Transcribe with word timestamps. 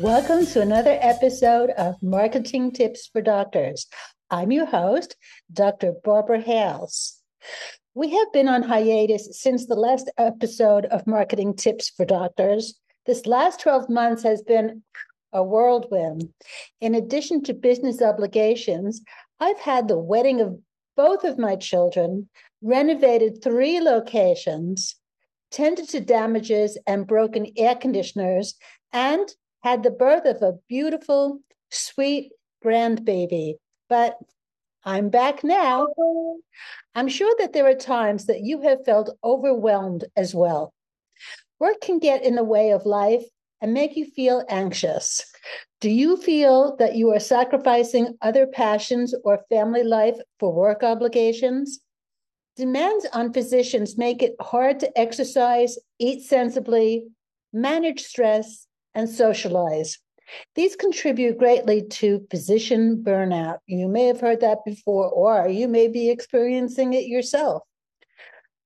Welcome 0.00 0.46
to 0.46 0.62
another 0.62 0.98
episode 1.00 1.70
of 1.70 2.02
Marketing 2.02 2.72
Tips 2.72 3.08
for 3.12 3.20
Doctors. 3.20 3.86
I'm 4.30 4.50
your 4.50 4.64
host, 4.64 5.16
Dr. 5.52 5.92
Barbara 6.02 6.40
Hales. 6.40 7.20
We 7.94 8.10
have 8.10 8.32
been 8.32 8.48
on 8.48 8.62
hiatus 8.62 9.38
since 9.38 9.66
the 9.66 9.74
last 9.74 10.10
episode 10.16 10.86
of 10.86 11.06
Marketing 11.06 11.54
Tips 11.54 11.90
for 11.90 12.06
Doctors. 12.06 12.74
This 13.04 13.26
last 13.26 13.60
12 13.60 13.90
months 13.90 14.22
has 14.22 14.42
been 14.42 14.82
a 15.32 15.44
whirlwind. 15.44 16.30
In 16.80 16.94
addition 16.94 17.42
to 17.44 17.54
business 17.54 18.00
obligations, 18.00 19.02
I've 19.40 19.60
had 19.60 19.88
the 19.88 19.98
wedding 19.98 20.40
of 20.40 20.58
both 20.96 21.22
of 21.22 21.38
my 21.38 21.54
children, 21.54 22.28
renovated 22.62 23.42
three 23.42 23.80
locations, 23.80 24.96
tended 25.50 25.88
to 25.90 26.00
damages 26.00 26.78
and 26.86 27.06
broken 27.06 27.46
air 27.56 27.74
conditioners, 27.74 28.54
and 28.92 29.34
had 29.62 29.82
the 29.82 29.90
birth 29.90 30.24
of 30.24 30.42
a 30.42 30.58
beautiful, 30.68 31.40
sweet 31.70 32.32
grandbaby. 32.64 33.54
But 33.88 34.18
I'm 34.84 35.08
back 35.08 35.44
now. 35.44 35.86
I'm 36.94 37.08
sure 37.08 37.34
that 37.38 37.52
there 37.52 37.66
are 37.66 37.74
times 37.74 38.26
that 38.26 38.40
you 38.40 38.62
have 38.62 38.84
felt 38.84 39.16
overwhelmed 39.22 40.04
as 40.16 40.34
well. 40.34 40.72
Work 41.60 41.80
can 41.80 41.98
get 41.98 42.24
in 42.24 42.34
the 42.34 42.44
way 42.44 42.70
of 42.70 42.84
life 42.84 43.24
and 43.60 43.72
make 43.72 43.96
you 43.96 44.04
feel 44.04 44.44
anxious. 44.48 45.24
Do 45.80 45.88
you 45.88 46.16
feel 46.16 46.76
that 46.76 46.96
you 46.96 47.10
are 47.10 47.20
sacrificing 47.20 48.16
other 48.20 48.46
passions 48.46 49.14
or 49.24 49.44
family 49.48 49.84
life 49.84 50.16
for 50.40 50.52
work 50.52 50.82
obligations? 50.82 51.80
Demands 52.56 53.06
on 53.12 53.32
physicians 53.32 53.96
make 53.96 54.22
it 54.22 54.34
hard 54.40 54.80
to 54.80 54.98
exercise, 54.98 55.78
eat 56.00 56.24
sensibly, 56.24 57.06
manage 57.52 58.02
stress, 58.02 58.66
and 58.94 59.08
socialize. 59.08 59.98
These 60.54 60.76
contribute 60.76 61.38
greatly 61.38 61.82
to 61.82 62.26
physician 62.30 63.02
burnout. 63.04 63.58
You 63.66 63.88
may 63.88 64.06
have 64.06 64.20
heard 64.20 64.40
that 64.40 64.64
before, 64.64 65.08
or 65.08 65.48
you 65.48 65.68
may 65.68 65.88
be 65.88 66.10
experiencing 66.10 66.94
it 66.94 67.06
yourself. 67.06 67.62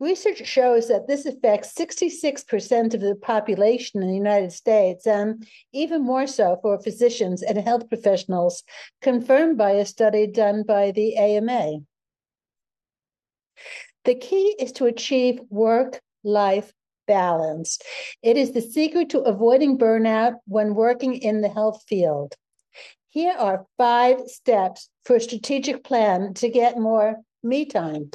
Research 0.00 0.44
shows 0.44 0.88
that 0.88 1.06
this 1.06 1.26
affects 1.26 1.74
66% 1.74 2.94
of 2.94 3.00
the 3.00 3.14
population 3.14 4.02
in 4.02 4.08
the 4.08 4.16
United 4.16 4.50
States, 4.50 5.06
and 5.06 5.46
even 5.72 6.02
more 6.02 6.26
so 6.26 6.58
for 6.60 6.80
physicians 6.80 7.40
and 7.40 7.56
health 7.58 7.88
professionals, 7.88 8.64
confirmed 9.00 9.56
by 9.56 9.70
a 9.70 9.86
study 9.86 10.26
done 10.26 10.64
by 10.64 10.90
the 10.90 11.16
AMA. 11.16 11.78
The 14.04 14.16
key 14.16 14.56
is 14.58 14.72
to 14.72 14.86
achieve 14.86 15.40
work 15.50 16.00
life 16.24 16.72
balance. 17.06 17.78
It 18.22 18.36
is 18.36 18.52
the 18.52 18.60
secret 18.60 19.10
to 19.10 19.20
avoiding 19.20 19.78
burnout 19.78 20.36
when 20.46 20.74
working 20.74 21.14
in 21.14 21.40
the 21.40 21.48
health 21.48 21.82
field. 21.88 22.34
Here 23.10 23.34
are 23.38 23.66
five 23.76 24.20
steps 24.26 24.88
for 25.04 25.16
a 25.16 25.20
strategic 25.20 25.84
plan 25.84 26.34
to 26.34 26.48
get 26.48 26.78
more 26.78 27.16
me 27.42 27.66
time. 27.66 28.10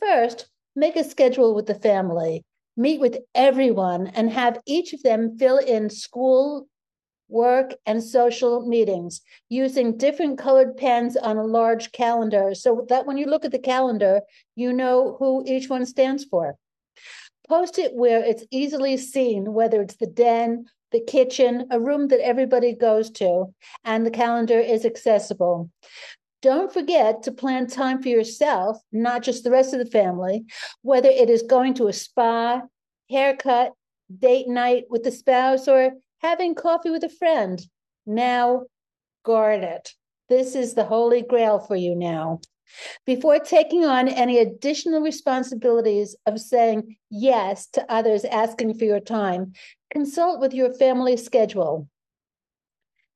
First, 0.00 0.48
make 0.74 0.96
a 0.96 1.04
schedule 1.04 1.54
with 1.54 1.66
the 1.66 1.74
family, 1.74 2.44
meet 2.76 3.00
with 3.00 3.18
everyone, 3.34 4.06
and 4.08 4.30
have 4.30 4.60
each 4.64 4.92
of 4.92 5.02
them 5.02 5.36
fill 5.36 5.58
in 5.58 5.90
school, 5.90 6.68
work, 7.28 7.74
and 7.84 8.02
social 8.02 8.66
meetings 8.66 9.20
using 9.48 9.96
different 9.96 10.38
colored 10.38 10.76
pens 10.76 11.16
on 11.16 11.36
a 11.36 11.44
large 11.44 11.92
calendar 11.92 12.54
so 12.54 12.86
that 12.88 13.06
when 13.06 13.18
you 13.18 13.26
look 13.26 13.44
at 13.44 13.52
the 13.52 13.58
calendar, 13.58 14.22
you 14.56 14.72
know 14.72 15.16
who 15.18 15.44
each 15.46 15.68
one 15.68 15.84
stands 15.84 16.24
for. 16.24 16.56
Post 17.48 17.78
it 17.78 17.94
where 17.94 18.22
it's 18.22 18.44
easily 18.50 18.96
seen, 18.96 19.52
whether 19.52 19.80
it's 19.80 19.96
the 19.96 20.06
den, 20.06 20.66
the 20.92 21.00
kitchen, 21.00 21.66
a 21.70 21.80
room 21.80 22.08
that 22.08 22.20
everybody 22.20 22.74
goes 22.74 23.10
to, 23.12 23.46
and 23.84 24.04
the 24.04 24.10
calendar 24.10 24.58
is 24.58 24.84
accessible. 24.84 25.70
Don't 26.40 26.72
forget 26.72 27.22
to 27.24 27.32
plan 27.32 27.66
time 27.66 28.00
for 28.02 28.08
yourself, 28.08 28.78
not 28.92 29.22
just 29.22 29.44
the 29.44 29.50
rest 29.50 29.72
of 29.72 29.80
the 29.80 29.90
family, 29.90 30.44
whether 30.82 31.08
it 31.08 31.28
is 31.28 31.42
going 31.42 31.74
to 31.74 31.88
a 31.88 31.92
spa, 31.92 32.62
haircut, 33.10 33.72
date 34.18 34.48
night 34.48 34.84
with 34.88 35.02
the 35.02 35.10
spouse, 35.10 35.66
or 35.66 35.92
having 36.18 36.54
coffee 36.54 36.90
with 36.90 37.02
a 37.02 37.08
friend. 37.08 37.66
Now, 38.06 38.66
guard 39.24 39.62
it. 39.62 39.94
This 40.28 40.54
is 40.54 40.74
the 40.74 40.84
holy 40.84 41.22
grail 41.22 41.58
for 41.58 41.76
you 41.76 41.94
now. 41.94 42.40
Before 43.06 43.38
taking 43.38 43.84
on 43.84 44.08
any 44.08 44.38
additional 44.38 45.00
responsibilities 45.00 46.16
of 46.26 46.40
saying 46.40 46.96
yes 47.10 47.66
to 47.68 47.90
others 47.90 48.24
asking 48.24 48.74
for 48.74 48.84
your 48.84 49.00
time, 49.00 49.52
consult 49.90 50.40
with 50.40 50.54
your 50.54 50.72
family 50.74 51.16
schedule. 51.16 51.88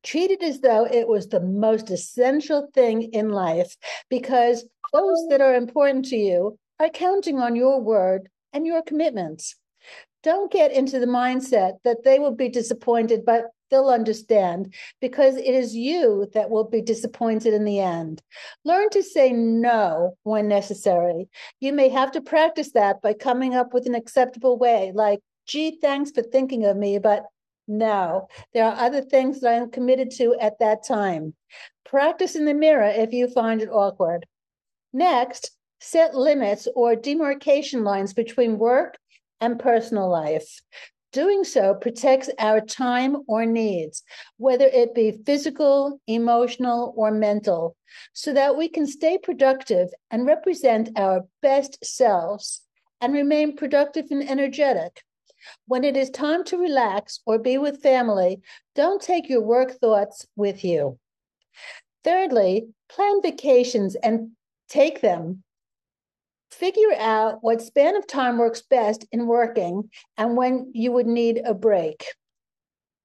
Treat 0.02 0.30
it 0.30 0.42
as 0.42 0.60
though 0.60 0.84
it 0.84 1.06
was 1.06 1.28
the 1.28 1.40
most 1.40 1.90
essential 1.90 2.68
thing 2.74 3.02
in 3.12 3.30
life 3.30 3.76
because 4.10 4.64
those 4.92 5.26
that 5.30 5.40
are 5.40 5.54
important 5.54 6.06
to 6.06 6.16
you 6.16 6.58
are 6.80 6.88
counting 6.88 7.38
on 7.38 7.54
your 7.54 7.80
word 7.80 8.28
and 8.52 8.66
your 8.66 8.82
commitments. 8.82 9.54
Don't 10.22 10.52
get 10.52 10.72
into 10.72 10.98
the 10.98 11.06
mindset 11.06 11.78
that 11.84 12.04
they 12.04 12.18
will 12.18 12.34
be 12.34 12.48
disappointed, 12.48 13.24
but 13.24 13.46
they'll 13.70 13.88
understand 13.88 14.74
because 15.00 15.36
it 15.36 15.46
is 15.46 15.74
you 15.74 16.28
that 16.34 16.50
will 16.50 16.64
be 16.64 16.80
disappointed 16.80 17.54
in 17.54 17.64
the 17.64 17.80
end. 17.80 18.22
Learn 18.64 18.90
to 18.90 19.02
say 19.02 19.32
no 19.32 20.16
when 20.22 20.46
necessary. 20.46 21.28
You 21.58 21.72
may 21.72 21.88
have 21.88 22.12
to 22.12 22.20
practice 22.20 22.72
that 22.72 23.02
by 23.02 23.14
coming 23.14 23.54
up 23.54 23.74
with 23.74 23.86
an 23.86 23.94
acceptable 23.94 24.58
way, 24.58 24.92
like, 24.94 25.20
gee, 25.46 25.78
thanks 25.80 26.12
for 26.12 26.22
thinking 26.22 26.66
of 26.66 26.76
me, 26.76 26.98
but 26.98 27.24
no, 27.66 28.28
there 28.52 28.66
are 28.66 28.76
other 28.76 29.00
things 29.00 29.40
that 29.40 29.60
I'm 29.60 29.70
committed 29.70 30.10
to 30.12 30.36
at 30.40 30.58
that 30.60 30.86
time. 30.86 31.34
Practice 31.84 32.36
in 32.36 32.44
the 32.44 32.54
mirror 32.54 32.92
if 32.94 33.12
you 33.12 33.28
find 33.28 33.62
it 33.62 33.70
awkward. 33.70 34.26
Next, 34.92 35.50
set 35.80 36.14
limits 36.14 36.68
or 36.76 36.94
demarcation 36.94 37.82
lines 37.82 38.12
between 38.12 38.58
work 38.58 38.98
and 39.42 39.58
personal 39.58 40.08
life. 40.08 40.62
Doing 41.12 41.44
so 41.44 41.74
protects 41.74 42.30
our 42.38 42.62
time 42.62 43.18
or 43.26 43.44
needs, 43.44 44.02
whether 44.38 44.64
it 44.64 44.94
be 44.94 45.20
physical, 45.26 46.00
emotional, 46.06 46.94
or 46.96 47.10
mental, 47.10 47.76
so 48.14 48.32
that 48.32 48.56
we 48.56 48.68
can 48.68 48.86
stay 48.86 49.18
productive 49.18 49.90
and 50.10 50.24
represent 50.24 50.88
our 50.96 51.26
best 51.42 51.84
selves 51.84 52.62
and 53.02 53.12
remain 53.12 53.54
productive 53.54 54.06
and 54.10 54.26
energetic. 54.26 55.02
When 55.66 55.84
it 55.84 55.96
is 55.96 56.08
time 56.08 56.44
to 56.44 56.56
relax 56.56 57.20
or 57.26 57.38
be 57.38 57.58
with 57.58 57.82
family, 57.82 58.40
don't 58.74 59.02
take 59.02 59.28
your 59.28 59.42
work 59.42 59.72
thoughts 59.72 60.26
with 60.34 60.64
you. 60.64 60.98
Thirdly, 62.04 62.68
plan 62.88 63.20
vacations 63.20 63.96
and 63.96 64.30
take 64.68 65.02
them. 65.02 65.42
Figure 66.52 66.94
out 66.98 67.38
what 67.40 67.60
span 67.60 67.96
of 67.96 68.06
time 68.06 68.38
works 68.38 68.62
best 68.62 69.04
in 69.10 69.26
working 69.26 69.90
and 70.16 70.36
when 70.36 70.70
you 70.74 70.92
would 70.92 71.06
need 71.06 71.42
a 71.44 71.54
break 71.54 72.04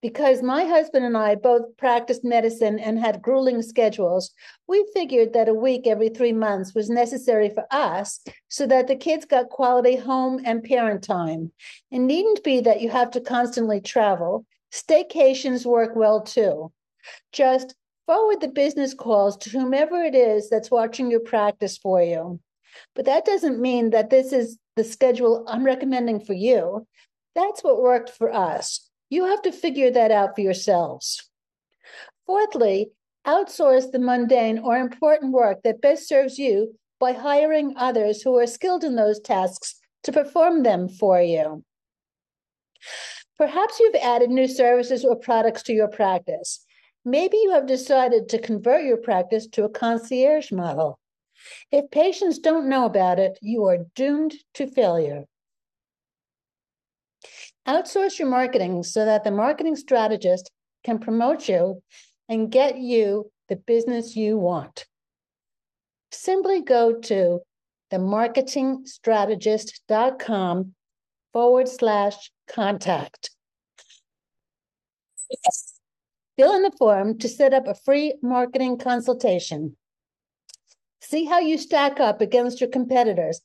because 0.01 0.44
my 0.44 0.63
husband 0.63 1.05
and 1.05 1.17
I 1.17 1.35
both 1.35 1.75
practiced 1.77 2.23
medicine 2.23 2.79
and 2.79 2.99
had 2.99 3.21
grueling 3.21 3.61
schedules, 3.61 4.31
we 4.67 4.85
figured 4.94 5.33
that 5.33 5.49
a 5.49 5.53
week 5.53 5.88
every 5.88 6.09
three 6.09 6.33
months 6.33 6.75
was 6.75 6.89
necessary 6.89 7.49
for 7.49 7.65
us 7.71 8.23
so 8.47 8.67
that 8.67 8.88
the 8.88 8.95
kids 8.95 9.25
got 9.25 9.50
quality 9.50 9.95
home 9.95 10.41
and 10.45 10.63
parent 10.63 11.03
time. 11.03 11.51
It 11.91 12.00
needn't 12.00 12.43
be 12.43 12.61
that 12.61 12.81
you 12.81 12.89
have 12.89 13.11
to 13.11 13.21
constantly 13.21 13.81
travel. 13.81 14.45
Staycations 14.71 15.65
work 15.65 15.95
well 15.95 16.21
too. 16.21 16.71
Just 17.31 17.75
forward 18.05 18.41
the 18.41 18.47
business 18.50 18.93
calls 18.93 19.35
to 19.38 19.50
whomever 19.50 20.03
it 20.03 20.15
is 20.15 20.50
that's 20.50 20.69
watching 20.69 21.09
your 21.09 21.21
practice 21.21 21.77
for 21.77 22.03
you. 22.03 22.39
But 22.95 23.06
that 23.06 23.25
doesn't 23.25 23.59
mean 23.59 23.91
that 23.91 24.09
this 24.09 24.33
is 24.33 24.57
the 24.75 24.83
schedule 24.83 25.45
I'm 25.47 25.63
recommending 25.63 26.19
for 26.19 26.33
you. 26.33 26.88
That's 27.35 27.63
what 27.63 27.81
worked 27.81 28.09
for 28.09 28.31
us. 28.33 28.89
You 29.09 29.25
have 29.25 29.41
to 29.44 29.51
figure 29.51 29.91
that 29.91 30.12
out 30.12 30.35
for 30.35 30.41
yourselves. 30.41 31.29
Fourthly, 32.25 32.91
outsource 33.25 33.91
the 33.91 34.00
mundane 34.00 34.59
or 34.59 34.77
important 34.77 35.31
work 35.31 35.63
that 35.63 35.81
best 35.81 36.07
serves 36.07 36.38
you 36.38 36.75
by 37.00 37.13
hiring 37.13 37.74
others 37.77 38.21
who 38.21 38.38
are 38.38 38.47
skilled 38.47 38.83
in 38.83 38.95
those 38.95 39.19
tasks 39.19 39.75
to 40.03 40.12
perform 40.12 40.63
them 40.63 40.89
for 40.89 41.21
you. 41.21 41.63
Perhaps 43.38 43.79
you've 43.79 43.95
added 43.95 44.29
new 44.29 44.47
services 44.47 45.06
or 45.06 45.15
products 45.15 45.62
to 45.63 45.74
your 45.74 45.88
practice. 45.88 46.65
Maybe 47.06 47.38
you 47.38 47.51
have 47.51 47.68
decided 47.68 48.29
to 48.29 48.39
convert 48.39 48.83
your 48.83 48.97
practice 48.97 49.47
to 49.47 49.63
a 49.63 49.69
concierge 49.69 50.51
model. 50.51 51.00
If 51.71 51.89
patients 51.91 52.39
don't 52.39 52.69
know 52.69 52.85
about 52.85 53.19
it, 53.19 53.38
you 53.41 53.65
are 53.65 53.85
doomed 53.95 54.33
to 54.55 54.67
failure. 54.67 55.25
Outsource 57.67 58.19
your 58.19 58.29
marketing 58.29 58.83
so 58.83 59.05
that 59.05 59.23
the 59.23 59.31
marketing 59.31 59.75
strategist 59.75 60.51
can 60.83 60.99
promote 60.99 61.49
you 61.49 61.81
and 62.29 62.51
get 62.51 62.77
you 62.77 63.31
the 63.49 63.57
business 63.57 64.15
you 64.15 64.38
want. 64.38 64.85
Simply 66.11 66.61
go 66.61 66.94
to 66.94 67.39
themarketingstrategist.com 67.91 70.73
forward 71.33 71.67
slash 71.67 72.31
contact. 72.47 73.31
Fill 76.38 76.55
in 76.55 76.63
the 76.63 76.71
form 76.77 77.17
to 77.19 77.27
set 77.27 77.53
up 77.53 77.67
a 77.67 77.75
free 77.75 78.15
marketing 78.21 78.77
consultation. 78.77 79.75
See 81.01 81.25
how 81.25 81.39
you 81.39 81.57
stack 81.57 81.99
up 81.99 82.21
against 82.21 82.59
your 82.59 82.69
competitors, 82.69 83.41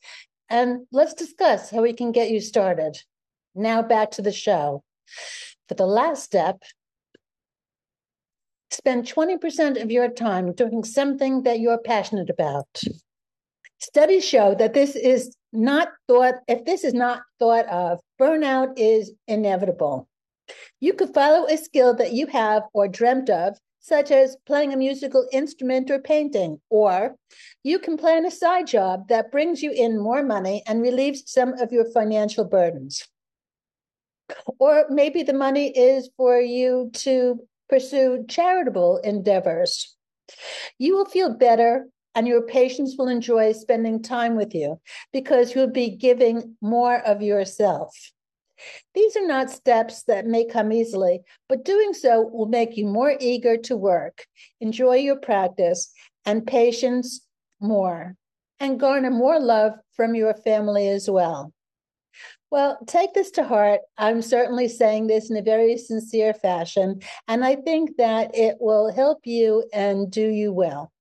and 0.48 0.86
let's 0.90 1.14
discuss 1.14 1.70
how 1.70 1.82
we 1.82 1.92
can 1.92 2.12
get 2.12 2.30
you 2.30 2.40
started. 2.40 2.98
Now 3.54 3.82
back 3.82 4.10
to 4.12 4.22
the 4.22 4.32
show. 4.32 4.82
For 5.68 5.74
the 5.74 5.86
last 5.86 6.22
step, 6.24 6.62
spend 8.70 9.06
20% 9.06 9.82
of 9.82 9.90
your 9.90 10.08
time 10.08 10.52
doing 10.52 10.84
something 10.84 11.42
that 11.42 11.60
you're 11.60 11.78
passionate 11.78 12.30
about. 12.30 12.66
Studies 13.78 14.24
show 14.24 14.54
that 14.54 14.74
this 14.74 14.96
is 14.96 15.36
not 15.52 15.88
thought, 16.08 16.34
if 16.48 16.64
this 16.64 16.84
is 16.84 16.94
not 16.94 17.22
thought 17.38 17.66
of, 17.66 18.00
burnout 18.20 18.72
is 18.76 19.12
inevitable. 19.28 20.08
You 20.80 20.94
could 20.94 21.12
follow 21.12 21.46
a 21.46 21.56
skill 21.56 21.94
that 21.94 22.12
you 22.12 22.26
have 22.28 22.62
or 22.72 22.88
dreamt 22.88 23.28
of, 23.28 23.58
such 23.82 24.10
as 24.12 24.36
playing 24.46 24.72
a 24.72 24.76
musical 24.76 25.26
instrument 25.32 25.90
or 25.90 25.98
painting, 25.98 26.60
or 26.70 27.16
you 27.62 27.78
can 27.78 27.98
plan 27.98 28.24
a 28.24 28.30
side 28.30 28.66
job 28.66 29.08
that 29.08 29.32
brings 29.32 29.62
you 29.62 29.72
in 29.72 30.00
more 30.00 30.22
money 30.22 30.62
and 30.66 30.80
relieves 30.80 31.24
some 31.26 31.52
of 31.54 31.72
your 31.72 31.84
financial 31.90 32.44
burdens. 32.44 33.06
Or 34.58 34.86
maybe 34.88 35.24
the 35.24 35.34
money 35.34 35.76
is 35.76 36.08
for 36.16 36.40
you 36.40 36.90
to 36.94 37.40
pursue 37.68 38.24
charitable 38.28 38.98
endeavors. 38.98 39.96
You 40.78 40.96
will 40.96 41.04
feel 41.04 41.34
better 41.34 41.88
and 42.14 42.28
your 42.28 42.42
patients 42.42 42.94
will 42.96 43.08
enjoy 43.08 43.52
spending 43.52 44.00
time 44.02 44.36
with 44.36 44.54
you 44.54 44.80
because 45.12 45.54
you'll 45.54 45.66
be 45.66 45.90
giving 45.90 46.56
more 46.60 46.98
of 46.98 47.20
yourself. 47.20 47.96
These 48.94 49.16
are 49.16 49.26
not 49.26 49.50
steps 49.50 50.04
that 50.04 50.26
may 50.26 50.44
come 50.44 50.72
easily, 50.72 51.20
but 51.48 51.64
doing 51.64 51.94
so 51.94 52.22
will 52.22 52.46
make 52.46 52.76
you 52.76 52.86
more 52.86 53.14
eager 53.18 53.56
to 53.58 53.76
work, 53.76 54.26
enjoy 54.60 54.96
your 54.96 55.16
practice, 55.16 55.92
and 56.24 56.46
patients 56.46 57.26
more, 57.60 58.16
and 58.60 58.78
garner 58.78 59.10
more 59.10 59.40
love 59.40 59.72
from 59.92 60.14
your 60.14 60.34
family 60.34 60.88
as 60.88 61.10
well. 61.10 61.52
Well, 62.50 62.78
take 62.86 63.14
this 63.14 63.30
to 63.32 63.44
heart. 63.44 63.80
I'm 63.96 64.20
certainly 64.20 64.68
saying 64.68 65.06
this 65.06 65.30
in 65.30 65.36
a 65.38 65.42
very 65.42 65.78
sincere 65.78 66.34
fashion, 66.34 67.00
and 67.26 67.42
I 67.42 67.56
think 67.56 67.96
that 67.96 68.36
it 68.36 68.56
will 68.60 68.92
help 68.92 69.20
you 69.24 69.64
and 69.72 70.10
do 70.10 70.28
you 70.28 70.52
well. 70.52 70.92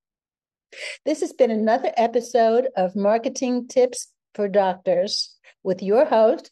This 1.03 1.19
has 1.19 1.33
been 1.33 1.51
another 1.51 1.91
episode 1.97 2.69
of 2.77 2.95
Marketing 2.95 3.67
Tips 3.67 4.07
for 4.33 4.47
Doctors 4.47 5.35
with 5.63 5.83
your 5.83 6.05
host, 6.05 6.51